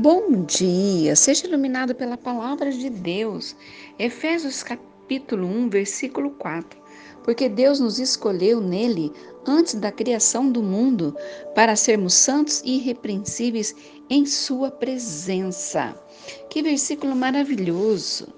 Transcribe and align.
Bom 0.00 0.44
dia, 0.44 1.16
seja 1.16 1.48
iluminado 1.48 1.92
pela 1.92 2.16
palavra 2.16 2.70
de 2.70 2.88
Deus. 2.88 3.56
Efésios 3.98 4.62
capítulo 4.62 5.44
1, 5.44 5.70
versículo 5.70 6.30
4. 6.38 6.80
Porque 7.24 7.48
Deus 7.48 7.80
nos 7.80 7.98
escolheu 7.98 8.60
nele 8.60 9.12
antes 9.44 9.74
da 9.74 9.90
criação 9.90 10.52
do 10.52 10.62
mundo 10.62 11.16
para 11.52 11.74
sermos 11.74 12.14
santos 12.14 12.62
e 12.64 12.76
irrepreensíveis 12.76 13.74
em 14.08 14.24
sua 14.24 14.70
presença. 14.70 16.00
Que 16.48 16.62
versículo 16.62 17.16
maravilhoso. 17.16 18.28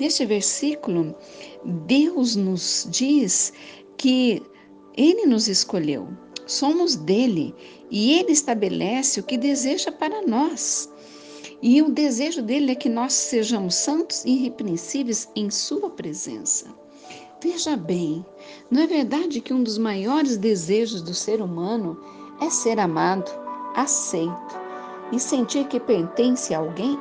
Neste 0.00 0.24
versículo, 0.24 1.14
Deus 1.62 2.36
nos 2.36 2.88
diz 2.90 3.52
que 3.98 4.42
ele 4.96 5.26
nos 5.26 5.46
escolheu 5.46 6.08
somos 6.46 6.94
dele 6.94 7.54
e 7.90 8.18
ele 8.18 8.32
estabelece 8.32 9.20
o 9.20 9.22
que 9.22 9.36
deseja 9.36 9.92
para 9.92 10.26
nós. 10.26 10.90
E 11.62 11.80
o 11.80 11.90
desejo 11.90 12.42
dele 12.42 12.72
é 12.72 12.74
que 12.74 12.88
nós 12.88 13.12
sejamos 13.12 13.74
santos 13.74 14.24
e 14.24 14.30
irrepreensíveis 14.30 15.28
em 15.34 15.50
sua 15.50 15.90
presença. 15.90 16.66
Veja 17.42 17.76
bem, 17.76 18.24
não 18.70 18.82
é 18.82 18.86
verdade 18.86 19.40
que 19.40 19.54
um 19.54 19.62
dos 19.62 19.78
maiores 19.78 20.36
desejos 20.36 21.02
do 21.02 21.14
ser 21.14 21.40
humano 21.40 21.98
é 22.40 22.50
ser 22.50 22.78
amado, 22.78 23.30
aceito 23.74 24.60
e 25.12 25.18
sentir 25.18 25.66
que 25.68 25.78
pertence 25.78 26.54
a 26.54 26.58
alguém? 26.58 26.98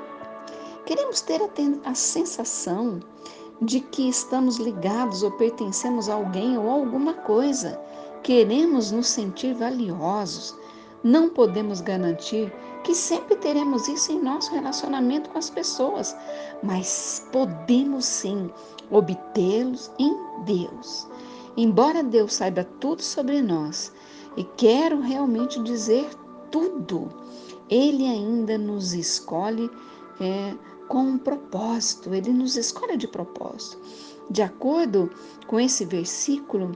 Queremos 0.86 1.22
ter 1.22 1.42
a, 1.42 1.50
a 1.90 1.96
sensação 1.96 3.00
de 3.62 3.80
que 3.80 4.08
estamos 4.08 4.58
ligados 4.58 5.24
ou 5.24 5.32
pertencemos 5.32 6.10
a 6.10 6.14
alguém 6.14 6.58
ou 6.58 6.70
a 6.70 6.74
alguma 6.74 7.14
coisa 7.14 7.80
queremos 8.26 8.90
nos 8.90 9.06
sentir 9.06 9.54
valiosos, 9.54 10.56
não 11.06 11.30
podemos 11.30 11.82
garantir 11.82 12.52
que 12.84 12.96
sempre 12.96 13.36
teremos 13.36 13.88
isso 13.88 14.12
em 14.12 14.20
nosso 14.20 14.52
relacionamento 14.52 15.30
com 15.30 15.38
as 15.38 15.52
pessoas, 15.52 16.18
mas 16.64 17.28
podemos 17.32 18.06
sim 18.06 18.50
obtê-los 18.90 19.92
em 20.00 20.18
Deus. 20.46 21.08
Embora 21.56 22.02
Deus 22.02 22.34
saiba 22.34 22.64
tudo 22.80 23.04
sobre 23.04 23.40
nós 23.40 23.94
e 24.36 24.44
quero 24.58 25.00
realmente 25.00 25.62
dizer 25.62 26.10
tudo, 26.50 27.08
Ele 27.70 28.08
ainda 28.08 28.58
nos 28.58 28.96
escolhe 28.96 29.70
é, 30.20 30.56
com 30.88 31.02
um 31.02 31.18
propósito, 31.20 32.16
Ele 32.16 32.34
nos 32.34 32.58
escolhe 32.58 32.98
de 32.98 33.08
propósito. 33.08 33.78
De 34.28 34.42
acordo 34.42 35.12
com 35.46 35.60
esse 35.60 35.86
versículo 35.86 36.72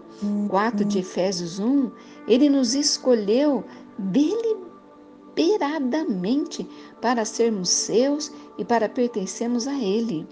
4 0.50 0.86
de 0.86 1.00
Efésios 1.00 1.58
1, 1.58 1.90
ele 2.28 2.48
nos 2.48 2.75
escolheu 2.75 3.66
deliberadamente 4.00 6.67
para 7.02 7.25
sermos 7.25 7.69
seus 7.69 8.31
e 8.58 8.66
para 8.66 8.89
pertencermos 8.89 9.67
a 9.67 9.73
Ele. 9.73 10.28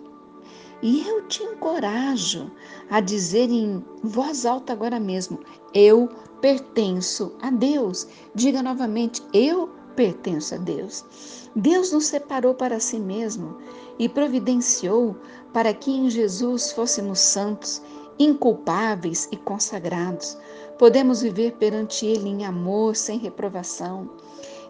E 0.82 1.08
eu 1.08 1.28
te 1.28 1.44
encorajo 1.44 2.52
a 2.90 3.00
dizer 3.00 3.50
em 3.50 3.84
voz 4.04 4.46
alta 4.46 4.74
agora 4.74 5.00
mesmo: 5.00 5.40
Eu 5.74 6.08
pertenço 6.40 7.36
a 7.42 7.50
Deus. 7.50 8.08
Diga 8.36 8.62
novamente: 8.62 9.24
Eu 9.34 9.70
pertenço 9.96 10.54
a 10.54 10.58
Deus. 10.58 11.04
Deus 11.56 11.92
nos 11.92 12.06
separou 12.06 12.54
para 12.54 12.80
si 12.80 13.00
mesmo 13.00 13.58
e 13.98 14.08
providenciou 14.08 15.16
para 15.52 15.74
que 15.74 15.92
em 15.92 16.08
Jesus 16.08 16.72
fôssemos 16.72 17.20
santos, 17.20 17.82
inculpáveis 18.20 19.28
e 19.32 19.38
consagrados. 19.38 20.38
Podemos 20.78 21.22
viver 21.22 21.54
perante 21.54 22.06
Ele 22.06 22.30
em 22.30 22.46
amor, 22.46 22.96
sem 22.96 23.18
reprovação. 23.18 24.10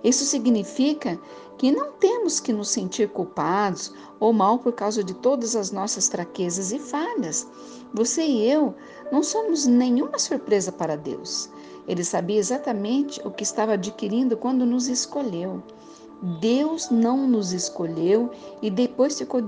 Isso 0.04 0.26
significa 0.26 1.20
que 1.58 1.72
não 1.72 1.92
temos 1.94 2.39
que 2.39 2.54
nos 2.54 2.70
sentir 2.70 3.09
culpados 3.09 3.94
ou 4.20 4.31
mal 4.31 4.59
por 4.59 4.73
causa 4.73 5.04
de 5.04 5.14
todas 5.16 5.56
as 5.56 5.72
nossas 5.72 6.08
fraquezas 6.08 6.72
e 6.72 6.80
falhas. 6.80 7.48
Você 7.94 8.23
e 8.23 8.50
eu 8.50 8.76
não 9.12 9.23
somos 9.23 9.66
nenhuma 9.66 10.20
surpresa 10.20 10.72
para 10.72 10.95
Deus. 10.95 11.49
Ele 11.88 12.04
sabia 12.04 12.38
exatamente 12.38 13.22
o 13.26 13.32
que 13.32 13.43
estava 13.43 13.73
adquirindo 13.73 14.38
quando 14.38 14.66
nos 14.66 14.88
escolheu. 14.88 15.64
Deus 16.22 16.89
não 16.89 17.28
nos 17.28 17.52
escolheu 17.52 18.32
e 18.61 18.72
depois 18.72 19.17
ficou 19.17 19.42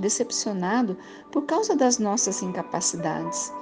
decepcionado 0.00 0.96
por 1.30 1.42
causa 1.42 1.76
das 1.76 1.98
nossas 1.98 2.42
incapacidades. 2.42 3.52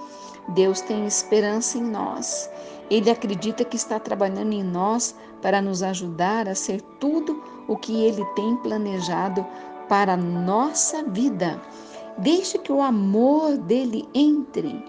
Deus 0.51 0.81
tem 0.81 1.07
esperança 1.07 1.77
em 1.77 1.83
nós. 1.83 2.49
Ele 2.89 3.11
acredita 3.11 3.65
que 3.65 3.77
está 3.77 3.99
trabalhando 3.99 4.53
em 4.53 4.63
nós 4.63 5.15
para 5.43 5.61
nos 5.61 5.83
ajudar 5.83 6.49
a 6.49 6.55
ser 6.55 6.81
tudo 7.01 7.43
o 7.69 7.77
que 7.77 8.05
ele 8.05 8.25
tem 8.35 8.57
planejado 8.59 9.45
para 9.89 10.15
a 10.15 10.17
nossa 10.17 11.03
vida. 11.03 11.61
Deixe 12.19 12.59
que 12.59 12.73
o 12.73 12.81
amor 12.81 13.59
dele 13.59 14.09
entre 14.15 14.83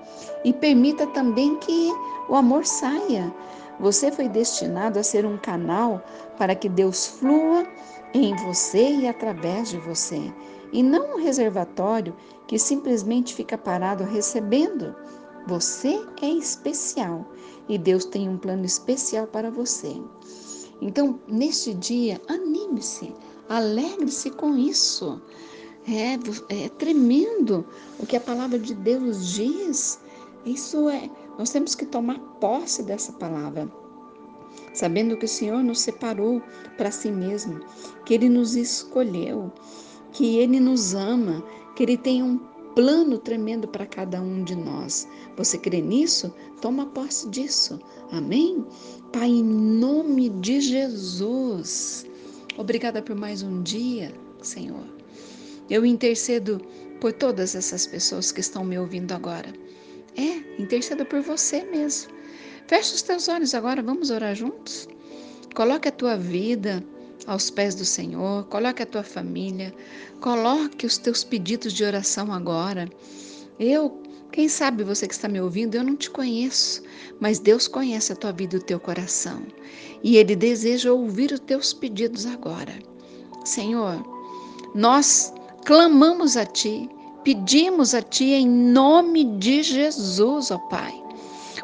e 0.46 0.54
permita 0.54 1.06
também 1.08 1.58
que 1.58 1.92
o 2.30 2.36
amor 2.36 2.66
saia. 2.66 3.34
Você 3.80 4.12
foi 4.12 4.28
destinado 4.28 4.98
a 5.00 5.04
ser 5.04 5.26
um 5.26 5.38
canal 5.38 6.04
para 6.38 6.56
que 6.56 6.68
Deus 6.68 7.06
flua 7.06 7.66
em 8.14 8.36
você 8.46 8.96
e 8.96 9.08
através 9.08 9.70
de 9.70 9.78
você, 9.78 10.34
e 10.72 10.82
não 10.82 11.16
um 11.16 11.22
reservatório 11.22 12.16
que 12.48 12.58
simplesmente 12.58 13.36
fica 13.36 13.58
parado 13.58 14.04
recebendo. 14.04 14.96
Você 15.48 16.04
é 16.22 16.28
especial 16.28 17.26
e 17.70 17.78
Deus 17.78 18.06
tem 18.06 18.28
um 18.28 18.38
plano 18.38 18.66
especial 18.66 19.28
para 19.28 19.52
você. 19.52 20.02
Então, 20.82 21.20
neste 21.28 21.74
dia, 21.74 22.22
anime-se, 22.28 23.14
alegre-se 23.50 24.30
com 24.32 24.56
isso. 24.56 25.22
É, 25.88 26.64
é 26.66 26.70
tremendo 26.70 27.66
o 27.98 28.06
que 28.06 28.18
a 28.18 28.22
palavra 28.22 28.60
de 28.60 28.74
Deus 28.74 29.30
diz. 29.30 30.00
Isso 30.46 30.90
é, 30.90 31.10
nós 31.38 31.50
temos 31.50 31.76
que 31.76 31.86
tomar 31.86 32.20
posse 32.40 32.84
dessa 32.84 33.14
palavra, 33.14 33.72
sabendo 34.74 35.18
que 35.18 35.26
o 35.26 35.30
Senhor 35.30 35.64
nos 35.64 35.80
separou 35.80 36.42
para 36.78 36.92
si 36.92 37.12
mesmo, 37.12 37.60
que 38.06 38.14
Ele 38.14 38.30
nos 38.30 38.56
escolheu, 38.56 39.52
que 40.12 40.38
Ele 40.38 40.60
nos 40.60 40.94
ama, 40.94 41.44
que 41.76 41.84
Ele 41.84 41.98
tem 41.98 42.24
um 42.24 42.40
plano 42.76 43.18
tremendo 43.18 43.68
para 43.68 43.86
cada 43.86 44.22
um 44.22 44.44
de 44.44 44.56
nós. 44.56 45.08
Você 45.36 45.58
crê 45.58 45.82
nisso? 45.82 46.34
Toma 46.62 46.86
posse 46.86 47.28
disso. 47.30 47.80
Amém? 48.12 48.64
Pai, 49.12 49.30
em 49.30 49.44
nome 49.44 50.30
de 50.30 50.62
Jesus. 50.62 52.06
Obrigada 52.56 53.02
por 53.02 53.16
mais 53.16 53.42
um 53.42 53.62
dia, 53.64 54.14
Senhor. 54.42 54.86
Eu 55.70 55.86
intercedo 55.86 56.62
por 57.02 57.14
todas 57.14 57.56
essas 57.56 57.86
pessoas 57.86 58.32
que 58.32 58.42
estão 58.42 58.64
me 58.64 58.78
ouvindo 58.78 59.12
agora. 59.12 59.52
Interceda 60.58 61.06
por 61.06 61.22
você 61.22 61.64
mesmo. 61.64 62.12
Feche 62.68 62.96
os 62.96 63.02
teus 63.02 63.28
olhos 63.28 63.54
agora, 63.54 63.82
vamos 63.82 64.10
orar 64.10 64.36
juntos? 64.36 64.88
Coloque 65.56 65.88
a 65.88 65.92
tua 65.92 66.18
vida 66.18 66.84
aos 67.26 67.50
pés 67.50 67.76
do 67.76 67.86
Senhor, 67.86 68.46
coloque 68.46 68.84
a 68.84 68.86
tua 68.86 69.04
família, 69.04 69.74
coloque 70.20 70.86
os 70.86 70.98
teus 70.98 71.24
pedidos 71.24 71.74
de 71.74 71.84
oração 71.84 72.32
agora. 72.32 72.90
Eu, 73.60 74.02
quem 74.32 74.48
sabe 74.48 74.84
você 74.84 75.08
que 75.08 75.14
está 75.14 75.28
me 75.28 75.42
ouvindo, 75.42 75.76
eu 75.76 75.84
não 75.84 75.96
te 75.96 76.10
conheço, 76.10 76.84
mas 77.20 77.40
Deus 77.40 77.68
conhece 77.68 78.14
a 78.14 78.16
tua 78.16 78.32
vida 78.32 78.56
e 78.56 78.60
o 78.60 78.64
teu 78.64 78.80
coração. 78.80 79.42
E 80.04 80.18
Ele 80.18 80.36
deseja 80.36 80.92
ouvir 80.92 81.32
os 81.32 81.40
teus 81.40 81.74
pedidos 81.74 82.26
agora. 82.26 82.78
Senhor, 83.46 84.04
nós 84.76 85.34
clamamos 85.66 86.38
a 86.38 86.46
Ti, 86.46 86.90
pedimos 87.28 87.94
a 87.94 88.02
Ti 88.02 88.32
em 88.32 88.48
nome 88.48 89.26
de 89.38 89.62
Jesus, 89.62 90.50
ó 90.50 90.58
Pai, 90.58 90.94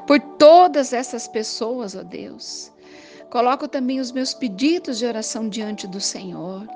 por 0.06 0.20
todas 0.20 0.92
essas 0.92 1.26
pessoas, 1.26 1.96
ó 1.96 2.04
Deus. 2.04 2.70
Coloco 3.30 3.66
também 3.66 4.02
os 4.02 4.12
meus 4.12 4.34
pedidos 4.34 5.00
de 5.00 5.06
oração 5.06 5.48
diante 5.48 5.88
do 5.88 6.02
Senhor. 6.02 6.68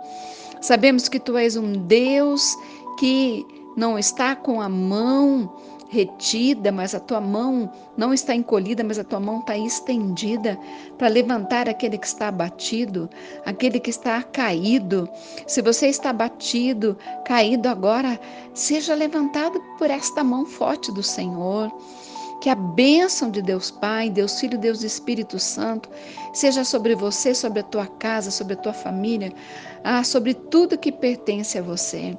Sabemos 0.62 1.10
que 1.10 1.20
Tu 1.20 1.36
és 1.36 1.58
um 1.58 1.74
Deus 1.74 2.56
que 2.98 3.46
não 3.76 4.00
está 4.00 4.38
com 4.38 4.62
a 4.62 4.70
mão 4.70 5.54
retida, 5.90 6.72
mas 6.72 6.94
a 6.94 7.00
tua 7.00 7.22
mão 7.22 7.72
não 7.96 8.14
está 8.14 8.36
encolhida, 8.36 8.84
mas 8.84 9.00
a 9.00 9.04
tua 9.04 9.20
mão 9.20 9.40
está 9.40 9.58
estendida 9.58 10.58
para 10.98 11.08
levantar 11.08 11.70
aquele 11.70 11.98
que 11.98 12.08
está 12.08 12.28
abatido, 12.28 13.10
aquele 13.46 13.80
que 13.80 13.90
está 13.90 14.22
caído. 14.24 15.10
Se 15.46 15.62
você 15.62 15.88
está 15.88 16.10
abatido, 16.10 16.98
caído 17.26 17.70
agora, 17.70 18.20
seja 18.54 18.94
levantado 18.94 19.60
por 19.78 19.90
esta 19.90 20.24
mão 20.24 20.46
forte 20.46 20.92
do 20.92 21.04
Senhor. 21.04 21.72
Que 22.40 22.52
a 22.52 22.56
bênção 22.56 23.32
de 23.32 23.42
Deus 23.42 23.72
Pai, 23.72 24.12
Deus 24.12 24.40
Filho, 24.40 24.60
Deus 24.60 24.84
Espírito 24.84 25.40
Santo 25.40 25.90
seja 26.32 26.64
sobre 26.64 26.94
você, 26.94 27.34
sobre 27.34 27.62
a 27.62 27.64
tua 27.64 27.88
casa, 27.88 28.30
sobre 28.30 28.54
a 28.54 28.58
tua 28.58 28.74
família, 28.74 29.34
ah, 29.84 30.04
sobre 30.04 30.36
tudo 30.36 30.78
que 30.78 30.92
pertence 30.92 31.58
a 31.58 31.64
você 31.64 32.16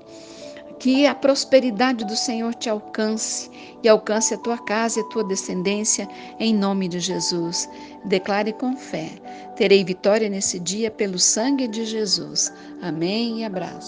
Que 0.78 1.06
a 1.06 1.14
prosperidade 1.14 2.04
do 2.04 2.14
Senhor 2.14 2.54
te 2.54 2.70
alcance 2.70 3.50
e 3.82 3.88
alcance 3.88 4.34
a 4.34 4.38
tua 4.38 4.58
casa 4.58 5.00
e 5.00 5.02
a 5.02 5.06
tua 5.06 5.25
descendência, 5.25 6.08
em 6.38 6.54
nome 6.54 6.88
de 6.88 7.00
Jesus. 7.00 7.69
Declare 8.04 8.52
com 8.52 8.76
fé: 8.76 9.10
terei 9.56 9.84
vitória 9.84 10.28
nesse 10.28 10.58
dia 10.58 10.90
pelo 10.90 11.19
sangue 11.19 11.66
de 11.66 11.84
Jesus. 11.84 12.52
Amém 12.80 13.40
e 13.40 13.44
abraço. 13.44 13.86